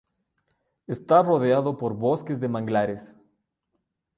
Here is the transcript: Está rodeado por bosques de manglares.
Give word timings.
Está 0.87 1.21
rodeado 1.21 1.77
por 1.77 1.93
bosques 1.93 2.39
de 2.39 2.47
manglares. 2.47 3.15